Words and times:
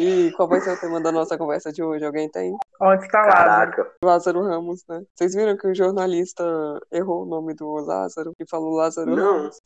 E 0.00 0.32
qual 0.32 0.48
vai 0.48 0.60
ser 0.60 0.72
o 0.72 0.80
tema 0.80 1.00
da 1.00 1.10
nossa 1.12 1.36
conversa 1.36 1.72
de 1.72 1.82
hoje? 1.82 2.04
Alguém 2.04 2.28
tem? 2.30 2.56
Onde 2.80 3.04
está 3.04 3.20
Lázaro? 3.22 3.72
Caraca. 3.72 3.92
Lázaro 4.02 4.42
Ramos, 4.42 4.84
né? 4.88 5.02
Vocês 5.14 5.34
viram 5.34 5.56
que 5.56 5.66
o 5.66 5.74
jornalista 5.74 6.44
errou 6.92 7.22
o 7.22 7.26
nome 7.26 7.54
do 7.54 7.68
Lázaro 7.74 8.32
e 8.38 8.48
falou 8.48 8.70
Lázaro 8.74 9.14
Não. 9.14 9.38
Ramos? 9.38 9.56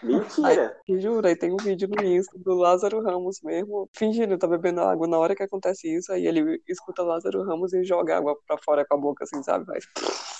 Mentira. 0.00 0.76
E 0.88 0.96
jura, 1.00 1.28
aí 1.28 1.34
tem 1.36 1.52
um 1.52 1.56
vídeo 1.56 1.88
no 1.88 2.04
Insta 2.04 2.38
do 2.38 2.54
Lázaro 2.54 3.02
Ramos 3.02 3.40
mesmo, 3.42 3.88
fingindo 3.96 4.38
tá 4.38 4.46
bebendo 4.46 4.80
água. 4.80 5.08
Na 5.08 5.18
hora 5.18 5.34
que 5.34 5.42
acontece 5.42 5.92
isso, 5.92 6.12
aí 6.12 6.24
ele 6.24 6.62
escuta 6.68 7.02
Lázaro 7.02 7.42
Ramos 7.42 7.72
e 7.72 7.82
joga 7.82 8.16
água 8.16 8.36
pra 8.46 8.56
fora 8.64 8.86
com 8.86 8.94
a 8.94 8.98
boca, 8.98 9.24
assim, 9.24 9.42
sabe? 9.42 9.64
Mas, 9.66 9.84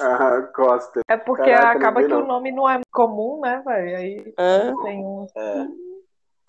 Ah, 0.01 0.43
Costa. 0.55 1.01
É 1.11 1.17
porque 1.17 1.51
Caraca, 1.51 1.77
acaba 1.77 2.03
que 2.03 2.07
não. 2.09 2.23
o 2.23 2.27
nome 2.27 2.53
não 2.53 2.71
é 2.71 2.81
comum, 2.93 3.41
né, 3.41 3.61
velho? 3.67 3.97
Aí 3.97 4.35
é, 4.39 4.73
tem 4.85 5.05
um. 5.05 5.27
É. 5.37 5.67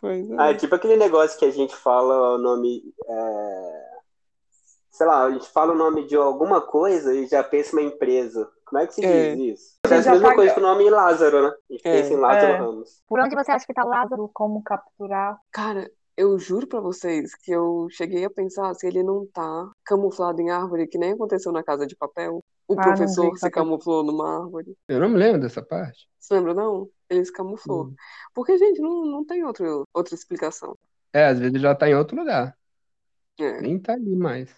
pois 0.02 0.30
é. 0.30 0.36
Ah, 0.38 0.52
é 0.52 0.54
tipo 0.56 0.74
aquele 0.76 0.96
negócio 0.98 1.38
que 1.40 1.46
a 1.46 1.52
gente 1.52 1.76
fala 1.76 2.36
o 2.36 2.38
nome. 2.38 2.84
é, 3.08 3.90
Sei 4.92 5.08
lá, 5.08 5.24
a 5.24 5.32
gente 5.32 5.48
fala 5.50 5.72
o 5.72 5.78
nome 5.78 6.06
de 6.08 6.16
alguma 6.18 6.60
coisa 6.60 7.14
e 7.16 7.26
já 7.26 7.42
pensa 7.42 7.72
uma 7.74 7.82
empresa. 7.82 8.52
Como 8.66 8.82
é 8.82 8.86
que 8.88 8.96
se 8.96 9.06
É. 9.06 9.34
diz 9.34 9.60
isso? 9.60 9.78
Você 9.86 9.94
É 9.94 9.98
a 9.98 10.12
mesma 10.12 10.30
tá- 10.30 10.36
coisa 10.36 10.54
que 10.54 10.60
o 10.60 10.64
nome 10.64 10.90
Lázaro, 10.90 11.42
né? 11.42 11.48
A 11.48 11.74
gente 11.74 11.88
É. 11.88 12.02
pensa 12.02 12.14
em 12.14 12.18
Lázaro 12.18 12.54
É. 12.54 12.58
Ramos. 12.58 13.02
Por 13.08 13.20
onde 13.22 13.34
você 13.36 13.52
acha 13.52 13.66
que 13.66 13.74
tá 13.74 13.84
Lázaro? 13.86 14.30
Como 14.34 14.62
capturar? 14.62 15.40
Cara, 15.54 15.90
eu 16.18 16.38
juro 16.38 16.68
pra 16.68 16.82
vocês 16.82 17.34
que 17.34 17.50
eu 17.52 17.88
cheguei 17.92 18.26
a 18.26 18.30
pensar 18.30 18.74
se 18.76 18.86
ele 18.88 19.02
não 19.02 19.26
tá 19.28 19.72
camuflado 19.86 20.42
em 20.42 20.50
árvore, 20.52 20.88
que 20.88 20.98
nem 20.98 21.14
aconteceu 21.14 21.52
na 21.54 21.64
Casa 21.64 21.88
de 21.88 21.96
Papel. 21.96 22.44
O 22.70 22.80
Ah, 22.80 22.84
professor 22.84 23.36
se 23.38 23.46
de- 23.46 23.52
camuflou 23.52 24.04
numa 24.04 24.44
árvore. 24.44 24.78
Eu 24.88 25.00
não 25.00 25.10
me 25.10 25.18
lembro 25.18 25.42
dessa 25.42 25.62
parte. 25.62 26.08
Você 26.20 26.36
lembra, 26.36 26.54
não? 26.54 26.88
Ele 27.10 27.26
se 27.26 27.34
camuflou. 27.34 27.88
Hum. 27.88 27.96
Porque, 28.34 28.58
gente, 28.60 28.80
não, 28.80 29.04
não 29.06 29.26
tem 29.26 29.44
outro, 29.44 29.84
outra 29.92 30.14
explicação. 30.14 30.78
É, 31.12 31.26
às 31.26 31.40
vezes 31.40 31.60
já 31.60 31.74
tá 31.74 31.90
em 31.90 31.96
outro 31.96 32.16
lugar. 32.16 32.56
É. 33.40 33.60
Nem 33.62 33.80
tá 33.80 33.94
ali 33.94 34.16
mais. 34.16 34.50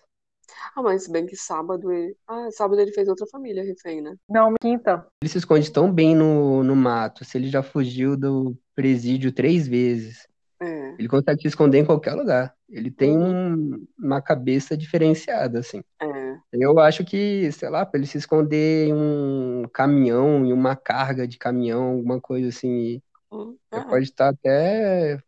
Ah, 0.76 0.82
mas 0.82 1.04
se 1.06 1.12
bem 1.12 1.26
que 1.26 1.38
sábado 1.38 1.90
ele. 1.92 2.14
Ah, 2.28 2.50
sábado 2.52 2.82
ele 2.82 2.92
fez 2.92 3.08
outra 3.08 3.26
família 3.28 3.64
refém, 3.64 4.02
né? 4.02 4.16
Não, 4.28 4.54
quinta. 4.60 5.08
Ele 5.24 5.30
se 5.32 5.38
esconde 5.38 5.72
tão 5.72 5.90
bem 5.90 6.14
no, 6.14 6.62
no 6.64 6.76
mato. 6.76 7.24
Se 7.24 7.38
ele 7.38 7.48
já 7.48 7.64
fugiu 7.64 8.18
do 8.18 8.58
presídio 8.76 9.32
três 9.32 9.66
vezes, 9.66 10.28
É. 10.60 10.96
ele 11.00 11.08
consegue 11.08 11.42
se 11.42 11.48
esconder 11.48 11.78
em 11.80 11.86
qualquer 11.86 12.16
lugar. 12.16 12.54
Ele 12.70 12.92
tem 12.92 13.16
Uhum. 13.18 13.54
um- 13.78 13.88
uma 13.98 14.22
cabeça 14.22 14.76
diferenciada, 14.76 15.60
assim. 15.60 15.82
É. 16.02 16.11
Eu 16.54 16.80
acho 16.80 17.06
que, 17.06 17.50
sei 17.54 17.70
lá, 17.70 17.86
pra 17.86 17.98
ele 17.98 18.08
se 18.08 18.18
esconder 18.18 18.88
em 18.90 18.94
um 18.94 19.68
caminhão, 19.70 20.46
em 20.46 20.52
uma 20.52 20.76
carga 20.76 21.26
de 21.28 21.38
caminhão, 21.38 21.84
alguma 21.94 22.20
coisa 22.20 22.50
assim, 22.50 23.02
Hum, 23.32 23.58
ele 23.74 23.82
é. 23.82 23.82
pode 23.90 24.06
estar 24.06 24.30
até 24.30 25.20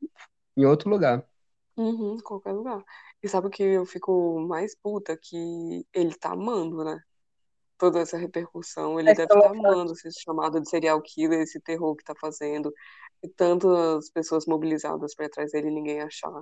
em 0.58 0.66
outro 0.66 0.90
lugar. 0.90 1.26
Uhum, 1.76 2.20
qualquer 2.22 2.52
lugar. 2.54 2.84
E 3.22 3.28
sabe 3.28 3.48
o 3.48 3.50
que 3.50 3.64
eu 3.64 3.86
fico 3.86 4.40
mais 4.42 4.76
puta? 4.76 5.18
Que 5.18 5.86
ele 5.94 6.14
tá 6.16 6.32
amando, 6.34 6.84
né? 6.84 7.02
Toda 7.78 8.00
essa 8.00 8.18
repercussão. 8.18 9.00
Ele 9.00 9.12
Esse 9.12 9.26
deve 9.26 9.34
estar 9.34 9.50
amando 9.52 9.94
esse 9.94 10.10
chamado 10.22 10.62
de 10.62 10.70
serial 10.70 11.02
killer, 11.02 11.42
esse 11.42 11.60
terror 11.60 11.96
que 11.96 12.04
tá 12.04 12.14
fazendo. 12.20 12.72
E 13.24 13.30
tantas 13.30 14.10
pessoas 14.12 14.46
mobilizadas 14.46 15.16
pra 15.16 15.26
ir 15.26 15.28
atrás 15.28 15.52
dele 15.52 15.72
ninguém 15.72 16.02
achar. 16.02 16.42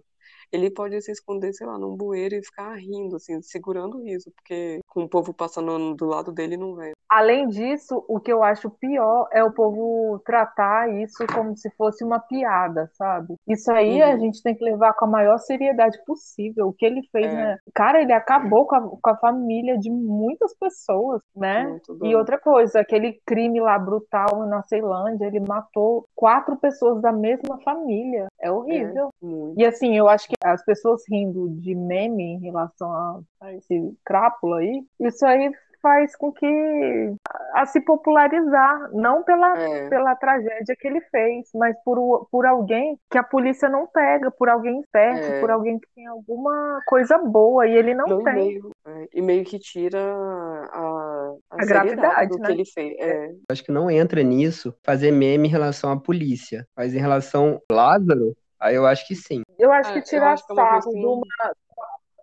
Ele 0.51 0.69
pode 0.71 0.99
se 1.01 1.11
esconder, 1.11 1.53
sei 1.53 1.67
lá, 1.67 1.77
num 1.77 1.95
bueiro 1.95 2.35
e 2.35 2.43
ficar 2.43 2.75
rindo, 2.75 3.15
assim, 3.15 3.41
segurando 3.41 4.05
isso, 4.07 4.31
porque 4.31 4.79
com 4.87 5.03
o 5.03 5.09
povo 5.09 5.33
passando 5.33 5.95
do 5.95 6.05
lado 6.05 6.31
dele 6.31 6.57
não 6.57 6.75
vem. 6.75 6.91
Além 7.13 7.49
disso, 7.49 8.05
o 8.07 8.21
que 8.21 8.31
eu 8.31 8.41
acho 8.41 8.69
pior 8.69 9.27
é 9.33 9.43
o 9.43 9.51
povo 9.51 10.17
tratar 10.25 10.89
isso 11.01 11.25
como 11.35 11.57
se 11.57 11.69
fosse 11.71 12.05
uma 12.05 12.21
piada, 12.21 12.89
sabe? 12.93 13.35
Isso 13.45 13.69
aí 13.69 14.01
a 14.01 14.11
Uhum. 14.11 14.19
gente 14.21 14.41
tem 14.41 14.55
que 14.55 14.63
levar 14.63 14.93
com 14.93 15.03
a 15.03 15.09
maior 15.09 15.37
seriedade 15.37 15.97
possível. 16.05 16.69
O 16.69 16.73
que 16.73 16.85
ele 16.85 17.01
fez, 17.11 17.25
É. 17.25 17.35
né? 17.35 17.57
Cara, 17.75 18.01
ele 18.01 18.13
acabou 18.13 18.65
com 18.65 18.75
a, 18.75 18.81
com 18.81 19.09
a 19.09 19.17
família 19.17 19.77
de 19.77 19.91
muitas 19.91 20.55
pessoas, 20.57 21.21
né? 21.35 21.77
E 22.01 22.15
outra 22.15 22.39
coisa, 22.39 22.79
aquele 22.79 23.19
crime 23.25 23.59
lá 23.59 23.77
brutal 23.77 24.45
na 24.47 24.63
Ceilândia, 24.63 25.25
ele 25.25 25.41
matou 25.41 26.05
quatro 26.15 26.55
pessoas 26.55 27.01
da 27.01 27.11
mesma 27.11 27.59
família. 27.65 28.27
É 28.39 28.49
horrível. 28.49 29.09
Muito. 29.21 29.59
E 29.59 29.65
assim, 29.65 29.97
eu 29.97 30.07
acho 30.07 30.29
que 30.29 30.35
as 30.41 30.63
pessoas 30.63 31.01
rindo 31.09 31.49
de 31.59 31.75
meme 31.75 32.23
em 32.23 32.39
relação 32.39 32.89
a, 32.89 33.19
a 33.41 33.53
esse 33.53 33.93
crápula 34.05 34.59
aí, 34.59 34.81
isso 35.01 35.25
aí 35.25 35.51
faz 35.81 36.15
com 36.15 36.31
que 36.31 37.13
a, 37.53 37.65
se 37.65 37.81
popularizar, 37.81 38.89
não 38.93 39.23
pela, 39.23 39.57
É. 39.57 39.89
pela 39.89 40.15
tragédia 40.15 40.75
que 40.79 40.87
ele 40.87 41.01
fez, 41.11 41.49
mas 41.55 41.75
por, 41.83 42.27
por 42.31 42.45
alguém 42.45 42.97
que 43.09 43.17
a 43.17 43.23
polícia 43.23 43.67
não 43.69 43.87
pega, 43.87 44.29
por 44.31 44.49
alguém 44.49 44.79
esperto, 44.79 45.25
É. 45.33 45.39
por 45.39 45.49
alguém 45.51 45.79
que 45.79 45.87
tem 45.95 46.05
alguma 46.07 46.79
coisa 46.85 47.17
boa 47.17 47.67
e 47.67 47.75
ele 47.75 47.93
não, 47.93 48.05
Não, 48.07 48.21
e 48.21 48.23
tem. 48.23 48.33
meio, 48.33 48.69
é, 48.85 49.07
e 49.13 49.21
meio 49.21 49.43
que 49.43 49.57
tira 49.59 49.99
a, 49.99 51.33
a, 51.51 51.61
A 51.61 51.65
gravidade, 51.65 52.29
do 52.29 52.37
né? 52.39 52.45
que 52.47 52.51
ele 52.53 52.65
fez. 52.65 52.95
É, 52.99 53.29
Acho 53.51 53.63
que 53.63 53.71
não 53.71 53.89
entra 53.89 54.21
nisso 54.23 54.73
fazer 54.85 55.11
meme 55.11 55.47
em 55.47 55.51
relação 55.51 55.91
à 55.91 55.99
polícia. 55.99 56.65
Mas 56.77 56.93
em 56.93 56.99
relação 56.99 57.59
ao 57.69 57.75
Lázaro, 57.77 58.33
aí 58.59 58.75
eu 58.75 58.85
acho 58.85 59.07
que 59.07 59.15
sim. 59.15 59.41
Eu 59.57 59.71
acho 59.71 59.91
É, 59.91 59.93
que 59.93 60.01
tirar 60.01 60.33
acho 60.33 60.45
que 60.45 60.51
é 60.51 60.55
uma 60.55 60.63
sarro 60.63 60.81
coisa 60.83 60.99
de 60.99 61.05
uma- 61.05 61.21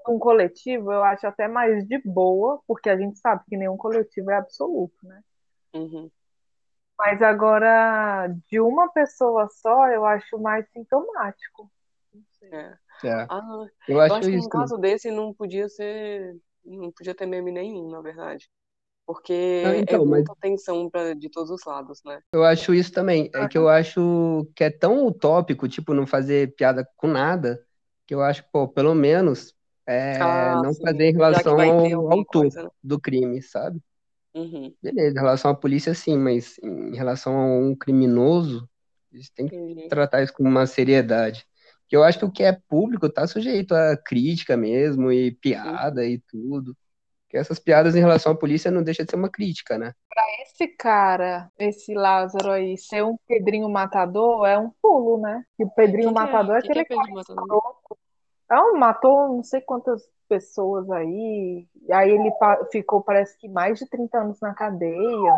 um 0.09 0.19
coletivo, 0.19 0.93
eu 0.93 1.03
acho 1.05 1.27
até 1.27 1.49
mais 1.49 1.87
de 1.87 1.99
boa, 2.05 2.63
porque 2.67 2.89
a 2.91 2.97
gente 2.99 3.19
sabe 3.19 3.45
que 3.49 3.57
nenhum 3.57 3.77
coletivo 3.77 4.31
é 4.31 4.37
absoluto, 4.37 4.97
né? 5.07 5.23
uhum. 5.75 6.11
Mas 6.99 7.23
agora, 7.23 8.29
de 8.49 8.61
uma 8.61 8.91
pessoa 8.93 9.49
só, 9.51 9.89
eu 9.89 10.05
acho 10.05 10.39
mais 10.39 10.69
sintomático. 10.73 11.71
É. 12.53 12.79
É, 13.05 13.29
Ah, 13.29 13.67
eu 13.89 14.01
eu 14.07 14.15
acho 14.15 14.17
acho 14.17 14.31
que 14.31 14.37
num 14.37 14.49
isso. 14.49 14.51
caso 14.51 14.79
desse 14.79 15.11
não 15.11 15.35
podia 15.35 15.69
ser, 15.69 16.37
não 16.65 16.93
podia 16.93 17.15
ter 17.15 17.27
meme 17.27 17.53
nenhum, 17.53 17.91
na 17.91 18.01
verdade. 18.03 18.51
Porque 19.07 19.33
Não, 19.63 19.73
é 19.87 19.99
então, 19.99 20.05
mas- 20.07 20.29
muita 20.29 20.35
tensão 20.41 20.91
pra, 20.91 21.15
de 21.15 21.31
todos 21.31 21.51
os 21.51 21.65
lados, 21.67 22.03
né? 22.05 22.23
Eu 22.33 22.45
acho 22.45 22.75
isso 22.75 22.93
também. 22.93 23.31
É 23.35 23.47
que 23.47 23.57
eu 23.57 23.69
acho 23.69 24.47
que 24.55 24.65
é 24.65 24.71
tão 24.71 25.07
utópico, 25.07 25.69
tipo, 25.69 25.95
não 25.95 26.07
fazer 26.07 26.55
piada 26.57 26.87
com 26.97 27.07
nada, 27.09 27.65
que 28.07 28.15
eu 28.15 28.23
acho, 28.23 28.45
pô, 28.53 28.69
pelo 28.69 28.95
menos 28.95 29.55
é, 29.89 30.19
Ah, 30.23 30.63
não 30.63 30.75
sim. 30.75 30.83
fazer 30.83 31.05
em 31.07 31.13
que 31.13 31.19
relação 31.19 31.59
ao 31.61 32.13
autor 32.13 32.27
coisa, 32.27 32.63
né? 32.65 32.69
do 32.83 33.01
crime, 33.01 33.43
sabe? 33.43 33.81
Uhum, 34.35 34.73
Beleza, 34.83 35.17
em 35.17 35.21
relação 35.21 35.51
à 35.51 35.55
polícia, 35.55 35.95
sim, 35.95 36.17
mas 36.19 36.59
em 36.63 36.95
relação 36.95 37.37
a 37.37 37.45
um 37.47 37.75
criminoso, 37.75 38.69
eles 39.13 39.31
têm 39.31 39.49
que 39.49 39.57
entendi. 39.57 39.89
tratar 39.89 40.23
isso 40.23 40.33
com 40.33 40.45
uma 40.45 40.67
seriedade. 40.67 41.47
Que 41.89 41.97
eu 41.97 42.05
acho 42.05 42.19
que 42.19 42.25
o 42.25 42.31
que 42.31 42.43
é 42.45 42.53
público 42.69 43.09
tá 43.09 43.27
sujeito 43.27 43.75
a 43.75 43.97
crítica 43.97 44.57
mesmo, 44.57 45.11
e 45.11 45.33
piada 45.33 46.05
e 46.05 46.19
tudo. 46.21 46.77
Que 47.29 47.37
essas 47.39 47.59
piadas 47.59 47.97
em 47.97 48.01
relação 48.01 48.33
à 48.33 48.37
polícia 48.37 48.71
não 48.71 48.83
deixa 48.83 49.05
de 49.05 49.11
ser 49.11 49.17
uma 49.17 49.31
crítica, 49.31 49.79
né? 49.79 49.93
Esse 50.43 50.67
cara, 50.69 51.51
esse 51.59 51.95
Lázaro 51.95 52.51
aí, 52.51 52.77
ser 52.77 53.05
um 53.05 53.17
Pedrinho 53.27 53.69
Matador 53.69 54.45
é 54.47 54.59
um 54.59 54.71
pulo, 54.83 55.21
né? 55.21 55.45
E 55.59 55.65
o 55.65 55.71
Pedrinho 55.71 56.13
Quem 56.13 56.15
que 56.15 56.21
é? 56.21 56.23
Matador 56.27 56.57
é 56.57 56.61
que 56.63 56.69
é 56.69 56.81
aquele 56.83 57.01
Pedro 57.01 57.15
Matador? 57.15 57.45
escroto. 57.45 57.99
É 58.51 58.61
um, 58.61 58.77
matou 58.79 59.29
não 59.29 59.43
sei 59.43 59.61
quantas 59.61 60.03
pessoas 60.29 60.91
aí. 60.91 61.67
E 61.87 61.93
aí 61.93 62.11
ele 62.11 62.31
ficou, 62.71 63.03
parece 63.03 63.37
que 63.39 63.49
mais 63.49 63.79
de 63.79 63.89
30 63.89 64.21
anos 64.21 64.41
na 64.41 64.55
cadeia. 64.55 65.35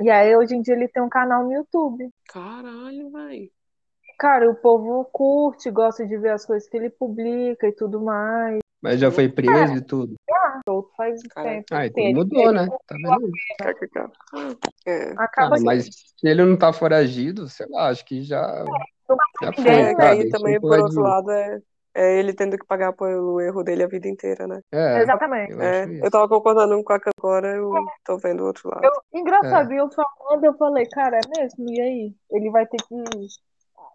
E 0.00 0.10
aí 0.10 0.36
hoje 0.36 0.54
em 0.54 0.62
dia 0.62 0.74
ele 0.74 0.88
tem 0.88 1.02
um 1.02 1.08
canal 1.08 1.44
no 1.44 1.52
YouTube. 1.52 2.08
Caralho, 2.28 3.10
velho. 3.10 3.50
Cara, 4.18 4.50
o 4.50 4.54
povo 4.54 5.04
curte, 5.12 5.70
gosta 5.70 6.06
de 6.06 6.16
ver 6.16 6.30
as 6.30 6.44
coisas 6.46 6.68
que 6.68 6.76
ele 6.76 6.88
publica 6.90 7.68
e 7.68 7.72
tudo 7.72 8.00
mais. 8.00 8.58
Mas 8.80 9.00
já 9.00 9.10
foi 9.10 9.28
preso 9.28 9.74
e 9.74 9.80
tudo. 9.80 10.14
Solto 10.66 10.90
faz 10.96 11.20
tempo. 11.22 11.66
Ah, 11.70 11.86
então 11.86 12.02
ele- 12.02 12.14
mudou, 12.14 12.42
ele 12.42 12.52
né? 12.52 12.68
Tá 12.86 12.96
vendo? 12.96 13.30
KKK. 13.58 14.10
É. 14.86 15.12
Acaba 15.16 15.56
Ah, 15.56 15.60
mas 15.60 15.84
se 15.84 16.28
ele 16.28 16.44
não 16.44 16.56
tá 16.56 16.72
foragido, 16.72 17.48
sei 17.48 17.66
lá, 17.68 17.88
acho 17.88 18.04
que 18.04 18.22
já, 18.22 18.64
já 19.42 19.52
foi, 19.52 19.64
É, 19.66 20.02
aí 20.02 20.28
também, 20.30 20.60
por 20.60 20.78
outro 20.78 21.02
lado, 21.02 21.30
é, 21.30 21.60
é 21.96 22.18
ele 22.18 22.34
tendo 22.34 22.58
que 22.58 22.66
pagar 22.66 22.92
pelo 22.92 23.40
erro 23.40 23.62
dele 23.62 23.82
a 23.82 23.88
vida 23.88 24.06
inteira, 24.06 24.46
né? 24.46 24.60
É, 24.70 25.00
Exatamente. 25.00 25.52
eu 25.52 25.62
É, 25.62 25.84
eu 26.06 26.10
tava 26.10 26.28
concordando 26.28 26.82
com 26.84 26.92
a 26.92 27.00
agora 27.18 27.56
eu 27.56 27.72
tô 28.04 28.18
vendo 28.18 28.42
o 28.42 28.46
outro 28.46 28.68
lado. 28.68 28.84
Eu, 28.84 29.18
engraçado, 29.18 29.72
eu 29.72 29.88
falando, 29.90 30.44
eu 30.44 30.54
falei, 30.58 30.86
cara, 30.86 31.16
é 31.18 31.40
mesmo? 31.40 31.72
E 31.72 31.80
aí? 31.80 32.14
Ele 32.30 32.50
vai 32.50 32.66
ter 32.66 32.76
que 32.76 32.94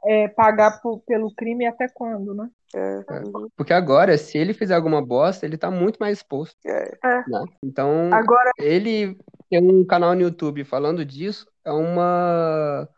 é, 0.05 0.27
pagar 0.29 0.81
por- 0.81 0.99
pelo 1.01 1.31
crime 1.35 1.67
até 1.67 1.87
quando, 1.93 2.33
né? 2.33 2.49
É, 2.73 2.79
É. 2.79 3.19
uhum, 3.19 3.47
Porque 3.55 3.73
agora, 3.73 4.17
se 4.17 4.37
ele 4.37 4.53
fizer 4.53 4.73
alguma 4.73 5.05
bosta, 5.05 5.45
ele 5.45 5.57
tá 5.57 5.69
muito 5.69 5.97
mais 5.97 6.17
exposto, 6.17 6.57
é. 6.65 6.97
né? 7.27 7.45
Então, 7.63 8.09
Agora, 8.11 8.51
ele 8.57 9.15
tem 9.47 9.61
um 9.61 9.85
canal 9.85 10.15
no 10.15 10.21
YouTube 10.21 10.63
falando 10.63 11.05
disso, 11.05 11.45
é 11.63 11.71
uma, 11.71 12.89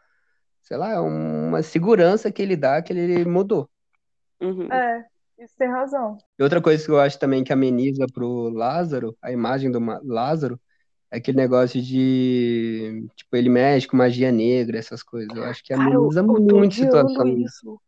sei 0.61 0.77
lá, 0.77 0.91
é 0.91 0.99
uma 0.99 1.61
segurança 1.61 2.31
que 2.31 2.41
ele 2.41 2.55
dá 2.55 2.81
que 2.81 2.93
ele 2.93 3.25
mudou. 3.25 3.67
Uhum. 4.43 4.71
é, 4.71 5.05
isso 5.39 5.55
tem 5.57 5.67
razão. 5.69 6.17
E 6.37 6.43
outra 6.43 6.61
coisa 6.61 6.83
que 6.83 6.91
eu 6.91 6.99
acho 6.99 7.17
também 7.19 7.43
que 7.43 7.53
ameniza 7.53 8.05
pro 8.13 8.49
Lázaro, 8.49 9.15
a 9.21 9.31
imagem 9.31 9.71
do 9.71 9.79
Lázaro, 10.03 10.59
é 11.11 11.17
aquele 11.17 11.37
negócio 11.37 11.81
de, 11.81 13.07
tipo, 13.15 13.35
ele 13.35 13.49
mexe 13.49 13.87
com 13.87 13.95
magia 13.97 14.31
negra, 14.31 14.77
essas 14.77 15.03
coisas. 15.03 15.35
Eu 15.35 15.43
acho 15.45 15.63
que 15.63 15.73
Cara, 15.73 15.93
eu, 15.93 16.01
ameniza 16.01 16.21
eu 16.21 16.25
tô 16.27 16.33
muito 16.33 16.55
a 16.55 16.59
odiando 16.59 17.09
situação. 17.09 17.27
isso. 17.37 17.81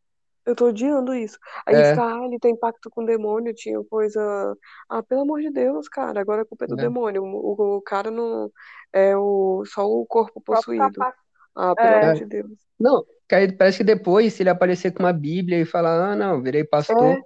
Eu 0.45 0.55
tô 0.55 0.67
odiando 0.67 1.15
isso. 1.15 1.39
Aí 1.65 1.75
É. 1.75 1.89
fica, 1.89 2.03
ah, 2.05 2.25
ele 2.25 2.37
tem 2.37 2.55
pacto 2.55 2.87
com 2.91 3.01
o 3.01 3.05
demônio, 3.05 3.51
tinha 3.55 3.83
coisa. 3.85 4.55
Ah, 4.87 5.01
pelo 5.01 5.21
amor 5.21 5.41
de 5.41 5.49
Deus, 5.49 5.89
cara, 5.89 6.21
agora 6.21 6.43
a 6.43 6.45
culpa 6.45 6.65
é 6.65 6.67
do 6.67 6.75
É. 6.75 6.83
demônio. 6.83 7.23
O, 7.23 7.77
o 7.77 7.81
cara 7.81 8.11
não. 8.11 8.51
É 8.93 9.17
o, 9.17 9.63
só 9.65 9.87
o 9.87 10.05
corpo 10.05 10.39
O 10.39 10.41
possuído. 10.41 10.83
capacete. 10.93 11.17
Ah, 11.55 11.75
pelo 11.75 11.87
É. 11.95 12.03
amor 12.03 12.15
de 12.15 12.25
Deus. 12.25 12.51
Não, 12.79 13.03
aí 13.33 13.51
parece 13.51 13.79
que 13.79 13.83
depois, 13.83 14.33
se 14.33 14.43
ele 14.43 14.49
aparecer 14.49 14.91
com 14.91 15.03
uma 15.03 15.13
Bíblia 15.13 15.59
e 15.59 15.65
falar, 15.65 16.11
ah, 16.11 16.15
não, 16.15 16.41
virei 16.41 16.63
pastor, 16.63 17.17
É. 17.17 17.21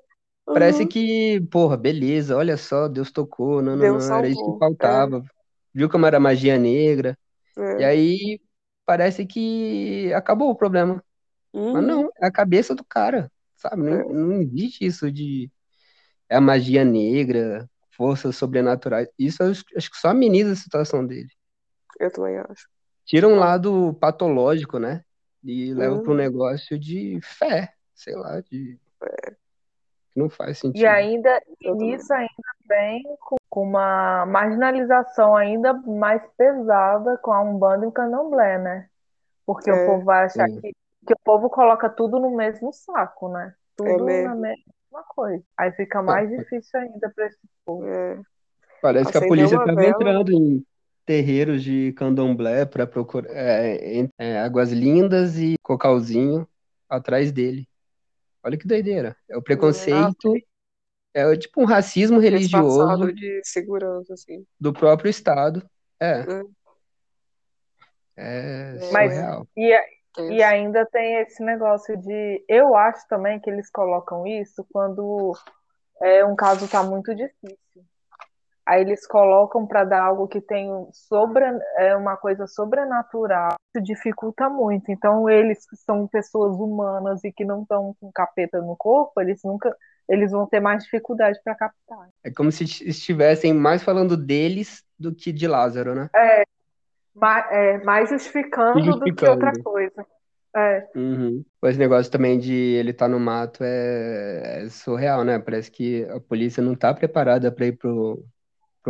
parece 0.54 0.84
Uhum. 0.84 0.90
que, 0.90 1.42
porra, 1.52 1.76
beleza, 1.78 2.36
olha 2.38 2.58
só, 2.58 2.88
Deus 2.88 3.12
tocou, 3.12 3.62
não, 3.62 3.76
não, 3.76 3.80
Deus 3.80 4.08
não, 4.08 4.16
era 4.18 4.28
isso 4.28 4.44
que. 4.44 4.52
É, 4.52 4.60
faltava. 4.60 5.24
Viu 5.74 5.90
como 5.90 6.06
era 6.06 6.20
magia 6.20 6.58
negra? 6.58 7.18
E 7.78 7.84
é. 7.84 7.86
aí 7.86 8.42
parece 8.86 9.26
que 9.26 10.12
acabou 10.14 10.50
o 10.50 10.56
problema. 10.56 11.04
Mas 11.72 11.84
Uhum. 11.84 11.88
não, 11.88 12.10
é 12.22 12.28
a 12.28 12.32
cabeça 12.32 12.76
do 12.76 12.84
cara, 12.86 13.32
sabe? 13.56 13.84
Não, 13.84 14.00
É. 14.00 14.04
não 14.14 14.42
existe 14.42 14.86
isso 14.86 15.12
de 15.12 15.52
é 16.30 16.36
a 16.38 16.42
magia 16.42 16.84
negra, 16.86 17.70
forças 17.92 18.36
sobrenaturais. 18.38 19.08
Isso 19.18 19.44
acho 19.44 19.64
que 19.92 19.98
só 19.98 20.10
ameniza 20.10 20.54
a 20.54 20.56
situação 20.56 21.06
dele. 21.06 21.30
Eu 22.00 22.12
também 22.12 22.38
acho. 22.38 22.68
Tira 23.06 23.28
um 23.28 23.36
lado 23.36 23.94
patológico, 23.96 24.80
né? 24.80 25.04
E 25.44 25.74
leva 25.74 26.00
para 26.00 26.12
um 26.12 26.16
Uhum. 26.16 26.18
negócio 26.18 26.78
de 26.78 27.20
fé, 27.22 27.74
sei 27.94 28.16
lá, 28.16 28.42
de 28.42 28.80
que 30.12 30.20
não 30.20 30.30
faz 30.30 30.58
sentido. 30.58 30.86
ainda, 30.86 31.42
e 31.62 31.68
também. 31.70 31.92
nisso 31.92 32.12
ainda 32.14 32.30
vem 32.68 33.04
com, 33.50 33.62
uma 33.62 34.26
marginalização 34.26 35.36
ainda 35.36 35.74
mais 35.74 36.22
pesada 36.38 37.18
com 37.18 37.32
a 37.32 37.42
Umbanda 37.42 37.86
e 37.86 37.88
o 37.88 37.92
Candomblé, 37.92 38.58
né? 38.58 38.90
Porque 39.46 39.72
o 39.72 39.76
É. 39.76 39.86
povo 39.86 40.06
vai 40.06 40.26
achar 40.26 40.48
Sim. 40.48 40.62
que, 40.62 40.72
que 41.08 41.14
o 41.14 41.20
povo 41.24 41.50
coloca 41.50 41.90
tudo 41.90 42.20
no 42.20 42.36
mesmo 42.36 42.72
saco, 42.74 43.30
né? 43.30 43.54
É 43.82 43.84
Tudo 43.84 44.04
na 44.04 44.06
mesmo. 44.06 44.36
mesma 44.36 45.04
coisa. 45.10 45.44
Aí 45.58 45.72
fica 45.72 46.02
mais 46.02 46.30
difícil 46.30 46.80
ainda 46.80 47.12
para 47.16 47.28
esse 47.28 47.40
povo. 47.66 47.86
É. 47.86 48.20
parece 48.82 49.12
que 49.12 49.18
a 49.18 49.28
polícia 49.28 49.56
estava 49.56 49.76
vela. 49.76 49.88
entrando 49.90 50.32
em 50.32 50.66
terreiros 51.10 51.64
de 51.64 51.92
candomblé 51.94 52.68
para 52.68 52.86
procurar 52.86 53.32
é, 53.32 54.08
é, 54.20 54.38
águas 54.42 54.72
lindas 54.72 55.40
e 55.40 55.56
cocalzinho 55.64 56.48
atrás 56.88 57.32
dele. 57.32 57.68
Olha 58.44 58.56
que 58.56 58.68
doideira. 58.68 59.18
É 59.28 59.36
o 59.36 59.40
É. 59.40 59.42
preconceito, 59.42 60.36
é 61.12 61.36
tipo 61.36 61.62
um 61.62 61.66
racismo 61.66 62.20
religioso 62.20 63.12
de 63.12 63.42
segurança, 63.44 64.14
assim. 64.14 64.46
do 64.60 64.72
próprio 64.72 65.10
Estado. 65.10 65.68
É, 66.00 66.26
É. 68.16 68.76
é 68.76 68.92
Mas 68.92 69.12
surreal. 69.16 69.48
e, 69.58 69.74
a- 69.74 69.86
e 70.30 70.44
ainda 70.44 70.86
tem 70.86 71.16
esse 71.22 71.44
negócio 71.44 71.98
de. 71.98 72.46
Eu 72.48 72.76
acho 72.76 73.08
também 73.08 73.40
que 73.40 73.50
eles 73.50 73.68
colocam 73.72 74.28
isso 74.28 74.64
quando 74.72 75.34
é, 76.04 76.24
um 76.24 76.36
caso 76.36 76.68
tá 76.68 76.84
muito 76.84 77.16
difícil. 77.16 77.84
Aí 78.70 78.82
eles 78.82 79.08
colocam 79.08 79.66
para 79.66 79.84
dar 79.84 80.04
algo 80.04 80.28
que 80.28 80.40
tem 80.40 80.70
sobre, 80.94 81.44
é 81.76 81.96
uma 81.96 82.16
coisa 82.16 82.46
sobrenatural, 82.46 83.56
isso 83.76 83.84
dificulta 83.84 84.48
muito. 84.48 84.92
Então 84.92 85.28
eles 85.28 85.68
que 85.68 85.76
são 85.76 86.08
pessoas 86.08 86.56
humanas 86.56 87.24
e 87.24 87.32
que 87.32 87.44
não 87.44 87.64
estão 87.64 87.96
com 88.00 88.12
capeta 88.12 88.62
no 88.62 88.76
corpo, 88.76 89.20
eles 89.20 89.42
nunca, 89.44 89.76
eles 90.08 90.32
vão 90.32 90.46
ter 90.46 90.60
mais 90.60 90.84
dificuldade 90.84 91.40
para 91.44 91.56
captar. 91.56 92.10
É 92.24 92.30
como 92.30 92.52
se 92.52 92.64
estivessem 92.64 93.54
mais 93.54 93.82
falando 93.82 94.16
deles 94.16 94.84
do 95.00 95.16
que 95.16 95.32
de 95.32 95.48
Lázaro, 95.48 95.96
né? 95.96 96.08
Mais, 97.16 97.46
é, 97.52 97.84
mais 97.84 98.10
justificando 98.12 98.74
do 98.74 98.82
que 98.84 98.86
Justificando. 98.86 99.32
outra 99.32 99.64
coisa. 99.64 100.06
É, 100.56 100.88
Uhum. 100.96 101.44
Esse 101.64 101.80
negócio 101.80 102.12
também 102.12 102.38
de 102.38 102.54
ele 102.54 102.92
estar 102.92 103.08
no 103.08 103.20
mato 103.20 103.64
é, 103.64 104.64
é 104.64 104.70
surreal, 104.70 105.24
né? 105.24 105.40
Parece 105.40 105.72
que 105.72 106.06
a 106.06 106.20
polícia 106.20 106.62
não 106.62 106.76
tá 106.76 106.94
preparada 106.94 107.52
para 107.52 107.66
ir 107.68 107.78
pro, 107.78 108.24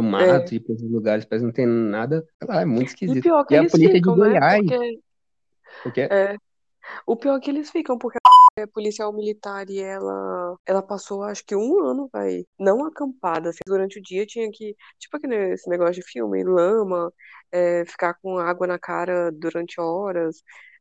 pro 0.01 0.12
mato, 0.12 0.54
ir 0.54 0.60
para 0.62 0.74
esses 0.74 0.90
lugares, 0.90 1.25
parece 1.25 1.44
que 1.44 1.48
não 1.48 1.54
tem 1.54 1.66
nada, 1.66 2.25
sei 2.40 2.48
lá, 2.48 2.62
é 2.62 2.66
muito 2.66 2.88
E 2.88 2.90
esquisito. 2.90 3.24
pior 3.24 3.44
que 3.46 3.54
E 3.54 3.57
a 3.57 3.62
eles 3.62 3.72
polícia 3.72 3.94
de 3.94 4.01
ficam, 4.01 4.16
né? 4.18 4.30
Goiás, 4.30 4.63
Porque 4.66 5.00
o 5.86 5.92
quê? 5.92 6.10
é, 6.12 6.36
o 7.06 7.16
pior 7.16 7.38
é 7.38 7.40
que 7.40 7.50
eles 7.50 7.69
ficam, 7.72 7.98
porque 7.98 8.18
a 8.60 8.68
policial 8.68 9.13
militar 9.13 9.69
e 9.69 9.80
ela, 9.80 10.56
ela 10.66 10.81
passou 10.81 11.24
acho 11.24 11.46
que 11.46 11.56
um 11.56 11.80
ano, 11.86 12.10
vai, 12.12 12.46
não 12.60 12.86
acampada, 12.86 13.50
assim, 13.50 13.60
durante 13.66 14.00
o 14.00 14.01
dia 14.04 14.25
tinha 14.25 14.50
que, 14.51 14.75
tipo 15.00 15.18
aquele 15.18 15.54
esse 15.54 15.69
negócio 15.69 15.96
de 15.96 16.04
filme, 16.04 16.44
lama, 16.44 17.12
é, 17.51 17.86
ficar 17.86 18.16
com 18.22 18.38
água 18.38 18.68
na 18.68 18.80
cara 18.80 19.31
durante 19.31 19.80
horas, 19.80 20.38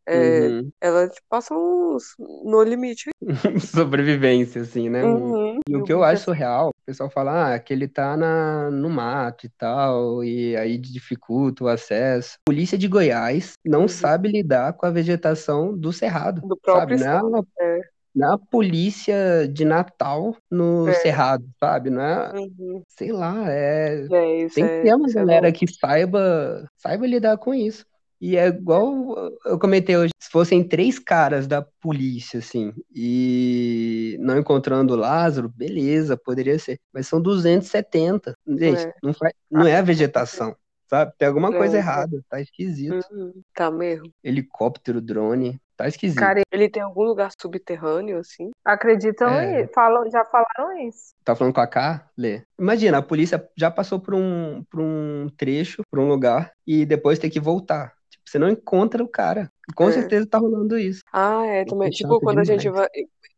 é, 0.08 0.48
Uhum. 0.48 0.70
ela 0.80 1.08
tipo, 1.08 1.26
passa 1.28 1.54
uns 1.54 2.14
no 2.44 2.62
limite. 2.62 3.10
Sobrevivência, 3.60 4.62
assim, 4.62 4.88
né? 4.88 5.04
Um- 5.04 5.32
Uhum. 5.32 5.58
E 5.68 5.76
o 5.76 5.82
que 5.84 5.92
eu 5.92 6.02
acho 6.02 6.24
surreal, 6.24 6.68
o 6.68 6.86
pessoal 6.86 7.10
fala 7.10 7.54
ah, 7.54 7.58
que 7.58 7.72
ele 7.72 7.86
tá 7.86 8.16
na, 8.16 8.70
no 8.70 8.88
mato 8.88 9.44
e 9.46 9.50
tal, 9.50 10.24
e 10.24 10.56
aí 10.56 10.78
dificulta 10.78 11.64
o 11.64 11.68
acesso. 11.68 12.36
A 12.46 12.50
polícia 12.50 12.78
de 12.78 12.88
Goiás 12.88 13.52
não 13.66 13.82
Uhum. 13.82 13.88
sabe 13.88 14.28
lidar 14.28 14.72
com 14.72 14.86
a 14.86 14.90
vegetação 14.90 15.76
do 15.76 15.92
Cerrado, 15.92 16.40
Do 16.40 16.48
sabe? 16.48 16.60
próprio 16.62 16.94
é 16.94 16.96
estado. 16.96 17.46
É. 17.60 17.80
não 18.14 18.30
é 18.30 18.34
a 18.34 18.38
polícia 18.38 19.46
de 19.52 19.64
Natal 19.64 20.34
no 20.50 20.88
É. 20.88 20.94
Cerrado, 20.94 21.44
sabe? 21.60 21.90
Não 21.90 22.00
é, 22.02 22.32
Uhum. 22.34 22.82
sei 22.88 23.12
lá, 23.12 23.44
é... 23.50 24.04
É, 24.04 24.06
Tem 24.08 24.48
que 24.48 24.60
é, 24.62 24.82
ter 24.82 24.94
uma 24.94 25.08
é 25.08 25.12
galera 25.12 25.52
que 25.52 25.66
saiba, 25.70 26.66
saiba 26.78 27.06
lidar 27.06 27.36
com 27.36 27.52
isso. 27.54 27.84
E 28.20 28.36
é 28.36 28.48
igual 28.48 29.32
eu 29.44 29.58
comentei 29.58 29.96
hoje, 29.96 30.12
se 30.18 30.30
fossem 30.30 30.66
três 30.66 30.98
caras 30.98 31.46
da 31.46 31.62
polícia, 31.80 32.38
assim, 32.38 32.72
e 32.94 34.16
não 34.20 34.38
encontrando 34.38 34.94
o 34.94 34.96
Lázaro, 34.96 35.48
beleza, 35.48 36.16
poderia 36.16 36.58
ser. 36.58 36.78
Mas 36.92 37.06
são 37.06 37.20
270. 37.20 38.34
Gente, 38.46 38.82
É. 38.82 38.92
não, 39.02 39.14
faz, 39.14 39.32
não 39.50 39.66
é 39.66 39.76
a 39.76 39.82
vegetação, 39.82 40.56
sabe? 40.88 41.12
Tem 41.16 41.28
alguma 41.28 41.52
coisa 41.52 41.76
É, 41.76 41.78
errada, 41.80 42.20
tá 42.28 42.40
esquisito. 42.40 43.06
Uhum. 43.12 43.40
Tá 43.54 43.70
mesmo. 43.70 44.10
Helicóptero, 44.24 45.00
drone, 45.00 45.60
tá 45.76 45.86
esquisito. 45.86 46.18
cara, 46.18 46.42
Ele 46.50 46.68
tem 46.68 46.82
algum 46.82 47.02
lugar 47.04 47.30
subterrâneo, 47.40 48.18
assim? 48.18 48.50
acreditam 48.64 49.28
É. 49.28 49.66
falam, 49.68 50.10
já 50.10 50.24
falaram 50.24 50.76
isso. 50.88 51.14
Tá 51.24 51.36
falando 51.36 51.54
com 51.54 51.60
a 51.60 51.66
K? 51.66 52.10
Lê. 52.16 52.42
Imagina, 52.58 52.98
a 52.98 53.02
polícia 53.02 53.48
já 53.56 53.70
passou 53.70 54.00
por 54.00 54.14
um, 54.14 54.64
por 54.70 54.80
um 54.80 55.28
trecho, 55.36 55.82
por 55.90 56.00
um 56.00 56.08
lugar, 56.08 56.52
e 56.66 56.84
depois 56.84 57.18
tem 57.18 57.30
que 57.30 57.38
voltar. 57.40 57.96
Você 58.30 58.38
não 58.38 58.48
encontra 58.48 59.02
o 59.02 59.08
cara. 59.08 59.50
Com 59.74 59.90
É. 59.90 59.92
certeza 59.92 60.26
tá 60.28 60.38
rolando 60.38 60.78
isso. 60.78 61.02
Ah, 61.12 61.46
é, 61.46 61.64
Isso 61.64 61.70
também. 61.70 61.88
é 61.88 61.90
Tipo, 61.90 62.20
quando 62.20 62.38
a 62.40 62.44
gente 62.44 62.68
demais. 62.68 62.76
vai, 62.76 62.88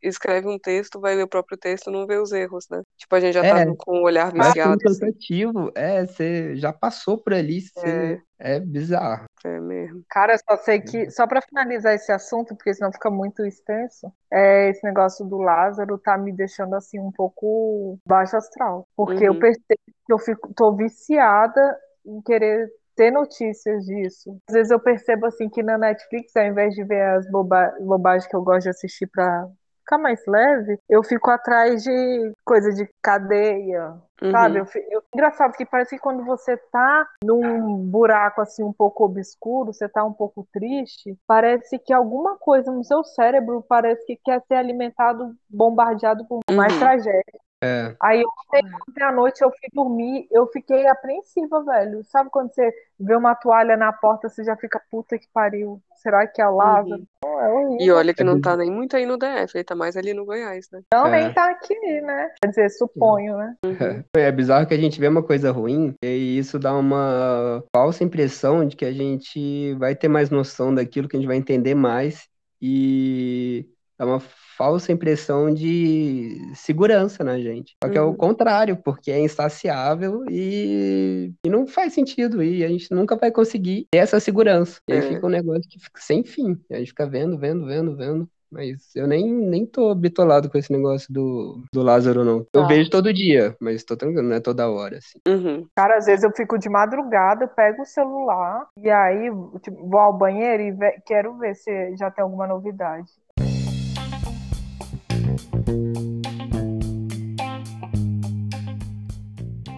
escreve 0.01 0.47
um 0.47 0.59
texto, 0.59 0.99
vai 0.99 1.15
ler 1.15 1.23
o 1.23 1.27
próprio 1.27 1.57
texto, 1.57 1.89
não 1.91 2.05
vê 2.07 2.17
os 2.17 2.31
erros, 2.31 2.67
né? 2.69 2.81
Tipo, 2.97 3.15
a 3.15 3.19
gente 3.19 3.33
já 3.33 3.43
tá 3.43 3.61
É, 3.61 3.65
com 3.77 3.99
o 3.99 4.03
olhar 4.03 4.31
viciado, 4.31 4.85
assim. 4.85 4.99
cansativo. 4.99 5.71
É, 5.75 6.05
você 6.05 6.55
já 6.55 6.73
passou 6.73 7.17
por 7.17 7.33
ali, 7.33 7.61
você... 7.61 8.21
É 8.43 8.59
bizarro. 8.59 9.25
É 9.43 9.59
mesmo. 9.59 10.03
Cara, 10.09 10.33
eu 10.33 10.39
só 10.49 10.57
sei 10.63 10.79
que, 10.81 11.09
só 11.11 11.27
para 11.27 11.41
finalizar 11.41 11.93
esse 11.95 12.11
assunto, 12.11 12.55
porque 12.55 12.73
senão 12.73 12.91
fica 12.91 13.09
muito 13.09 13.43
extenso, 13.45 14.11
é 14.31 14.69
esse 14.69 14.83
negócio 14.83 15.25
do 15.25 15.37
Lázaro 15.37 15.97
tá 15.97 16.17
me 16.17 16.31
deixando 16.31 16.75
assim 16.75 16.99
um 16.99 17.11
pouco 17.11 17.97
baixo 18.05 18.35
astral. 18.37 18.87
Porque 18.95 19.23
eu 19.23 19.33
Uhum. 19.33 19.39
percebo 19.39 19.65
que 20.05 20.13
eu 20.13 20.19
fico, 20.19 20.53
tô 20.55 20.75
viciada 20.75 21.77
em 22.05 22.21
querer 22.21 22.67
ter 22.95 23.11
notícias 23.11 23.85
disso. 23.85 24.37
Às 24.49 24.53
vezes 24.55 24.71
eu 24.71 24.79
percebo 24.79 25.25
assim 25.25 25.49
que 25.49 25.63
na 25.63 25.77
Netflix, 25.77 26.35
ao 26.35 26.45
invés 26.45 26.73
de 26.75 26.83
ver 26.83 27.01
as 27.01 27.29
boba 27.29 27.73
bobagens 27.79 28.27
que 28.27 28.35
eu 28.35 28.41
gosto 28.43 28.63
de 28.63 28.69
assistir 28.69 29.07
pra 29.07 29.47
ficar 29.79 29.97
mais 29.97 30.21
leve, 30.27 30.77
eu 30.89 31.03
fico 31.03 31.29
atrás 31.29 31.83
de 31.83 32.31
coisa 32.45 32.71
de 32.71 32.87
cadeia, 33.01 33.93
Sabe? 34.31 34.53
Uhum. 34.53 34.59
Eu, 34.59 34.65
fi- 34.67 34.85
eu- 34.91 35.01
engraçado 35.15 35.53
que 35.53 35.65
parece 35.65 35.95
que 35.95 36.01
quando 36.01 36.23
você 36.23 36.55
tá 36.55 37.07
num 37.25 37.77
buraco 37.89 38.39
assim 38.39 38.63
um 38.63 38.71
pouco 38.71 39.03
obscuro, 39.03 39.73
você 39.73 39.89
tá 39.89 40.05
um 40.05 40.13
pouco 40.13 40.47
triste, 40.53 41.17
parece 41.25 41.79
que 41.79 41.91
alguma 41.91 42.37
coisa 42.37 42.71
no 42.71 42.83
seu 42.83 43.03
cérebro 43.03 43.65
parece 43.67 44.05
que 44.05 44.15
quer 44.23 44.39
ser 44.47 44.53
alimentado, 44.53 45.33
bombardeado 45.49 46.23
por 46.27 46.39
mais 46.51 46.71
Uhum. 46.73 46.79
tragédia. 46.79 47.23
É, 47.63 47.95
Aí 48.01 48.23
ontem, 48.25 48.67
ontem 48.89 49.03
à 49.03 49.11
noite 49.11 49.41
eu 49.43 49.49
fui 49.49 49.69
dormir, 49.73 50.27
eu 50.31 50.47
fiquei 50.47 50.87
apreensiva, 50.87 51.63
velho. 51.63 52.03
Sabe 52.05 52.29
quando 52.31 52.51
você 52.53 52.73
vê 52.99 53.15
uma 53.15 53.35
toalha 53.35 53.77
na 53.77 53.93
porta, 53.93 54.29
você 54.29 54.43
já 54.43 54.55
fica 54.57 54.81
puta 54.89 55.17
que 55.17 55.27
pariu. 55.31 55.79
Será 55.95 56.25
que 56.25 56.41
é 56.41 56.47
o 56.47 56.55
Lázaro? 56.55 57.03
Uhum. 57.23 57.77
É 57.79 57.83
E 57.83 57.91
olha 57.91 58.13
que 58.13 58.23
é 58.23 58.25
não 58.25 58.41
tá 58.41 58.57
nem 58.57 58.71
muito 58.71 58.95
aí 58.95 59.05
no 59.05 59.17
DF, 59.17 59.55
ele 59.55 59.63
tá 59.63 59.75
mais 59.75 59.95
ali 59.95 60.13
no 60.13 60.25
Goiás, 60.25 60.67
né? 60.71 60.81
Não, 60.91 61.05
É. 61.05 61.21
nem 61.21 61.33
tá 61.33 61.51
aqui, 61.51 61.75
né? 62.01 62.31
Quer 62.41 62.49
dizer, 62.49 62.69
suponho, 62.71 63.37
né? 63.37 63.55
Uhum. 63.63 64.03
É 64.15 64.31
bizarro 64.31 64.65
que 64.65 64.73
a 64.73 64.77
gente 64.77 64.99
vê 64.99 65.07
uma 65.07 65.21
coisa 65.21 65.51
ruim 65.51 65.93
e 66.03 66.37
isso 66.39 66.57
dá 66.57 66.73
uma 66.73 67.63
falsa 67.75 68.03
impressão 68.03 68.65
de 68.65 68.75
que 68.75 68.85
a 68.85 68.91
gente 68.91 69.75
vai 69.75 69.95
ter 69.95 70.07
mais 70.07 70.31
noção 70.31 70.73
daquilo, 70.73 71.07
que 71.07 71.15
a 71.15 71.19
gente 71.19 71.27
vai 71.27 71.37
entender 71.37 71.75
mais 71.75 72.27
e 72.59 73.67
dá 74.01 74.05
uma 74.05 74.19
falsa 74.57 74.91
impressão 74.91 75.53
de 75.53 76.37
segurança 76.55 77.23
na 77.23 77.39
gente. 77.39 77.75
Só 77.83 77.89
que 77.89 77.97
é 77.97 78.01
o 78.01 78.09
Uhum. 78.09 78.15
contrário, 78.15 78.77
porque 78.77 79.11
é 79.11 79.19
insaciável 79.19 80.23
e, 80.29 81.31
e 81.45 81.49
não 81.49 81.65
faz 81.67 81.93
sentido 81.93 82.43
e 82.43 82.63
a 82.63 82.67
gente 82.67 82.91
nunca 82.93 83.15
vai 83.15 83.31
conseguir 83.31 83.87
ter 83.91 83.99
essa 83.99 84.19
segurança. 84.19 84.79
E 84.87 84.93
aí 84.93 84.99
É. 84.99 85.01
fica 85.01 85.25
um 85.25 85.29
negócio 85.29 85.67
que 85.69 85.79
fica 85.79 86.01
sem 86.01 86.23
fim. 86.23 86.59
E 86.69 86.75
a 86.75 86.79
gente 86.79 86.89
fica 86.89 87.07
vendo, 87.07 87.37
vendo, 87.37 87.65
vendo, 87.65 87.95
vendo. 87.95 88.29
Mas 88.51 88.93
eu 88.95 89.07
nem, 89.07 89.31
nem 89.33 89.65
tô 89.65 89.95
bitolado 89.95 90.49
com 90.49 90.57
esse 90.57 90.71
negócio 90.73 91.07
do, 91.11 91.63
do 91.73 91.81
Lázaro, 91.81 92.25
não. 92.25 92.45
Eu 92.53 92.61
Tá. 92.63 92.67
vejo 92.67 92.89
todo 92.89 93.13
dia, 93.13 93.55
mas 93.61 93.81
tô 93.85 93.95
tranquilo, 93.95 94.27
não 94.27 94.35
é 94.35 94.41
toda 94.41 94.69
hora, 94.69 94.97
assim. 94.97 95.17
Uhum. 95.25 95.65
Cara, 95.73 95.97
às 95.97 96.05
vezes 96.05 96.23
eu 96.25 96.31
fico 96.35 96.57
de 96.59 96.67
madrugada, 96.67 97.47
pego 97.47 97.83
o 97.83 97.85
celular 97.85 98.67
e 98.77 98.89
aí 98.89 99.29
tipo, 99.61 99.87
vou 99.87 99.99
ao 100.01 100.11
banheiro 100.17 100.63
e 100.63 100.71
ve- 100.71 100.99
quero 101.05 101.37
ver 101.37 101.55
se 101.55 101.95
já 101.95 102.11
tem 102.11 102.23
alguma 102.23 102.45
novidade. 102.45 103.09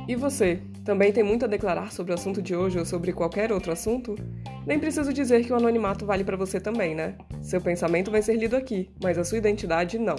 E 0.07 0.15
você, 0.15 0.59
também 0.83 1.11
tem 1.11 1.23
muito 1.23 1.45
a 1.45 1.47
declarar 1.47 1.91
sobre 1.91 2.11
o 2.11 2.15
assunto 2.15 2.41
de 2.41 2.55
hoje 2.55 2.77
ou 2.77 2.85
sobre 2.85 3.13
qualquer 3.13 3.51
outro 3.51 3.71
assunto? 3.71 4.15
Nem 4.65 4.77
preciso 4.77 5.13
dizer 5.13 5.45
que 5.45 5.53
o 5.53 5.55
anonimato 5.55 6.05
vale 6.05 6.23
para 6.23 6.37
você 6.37 6.59
também, 6.59 6.93
né? 6.93 7.15
Seu 7.41 7.61
pensamento 7.61 8.11
vai 8.11 8.21
ser 8.21 8.35
lido 8.35 8.55
aqui, 8.55 8.89
mas 9.01 9.17
a 9.17 9.23
sua 9.23 9.37
identidade 9.37 9.97
não. 9.97 10.17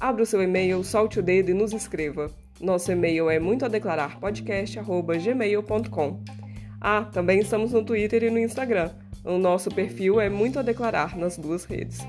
Abra 0.00 0.22
o 0.22 0.26
seu 0.26 0.42
e-mail, 0.42 0.82
solte 0.82 1.18
o 1.18 1.22
dedo 1.22 1.50
e 1.50 1.54
nos 1.54 1.72
escreva. 1.72 2.30
Nosso 2.60 2.90
e-mail 2.90 3.30
é 3.30 3.38
muitoadeclararpodcast@gmail.com. 3.38 6.24
Ah, 6.80 7.04
também 7.04 7.40
estamos 7.40 7.72
no 7.72 7.84
Twitter 7.84 8.24
e 8.24 8.30
no 8.30 8.38
Instagram. 8.38 8.90
O 9.24 9.38
nosso 9.38 9.70
perfil 9.70 10.20
é 10.20 10.28
Muito 10.28 10.58
a 10.58 10.62
Declarar 10.62 11.16
nas 11.16 11.36
duas 11.36 11.64
redes. 11.64 12.00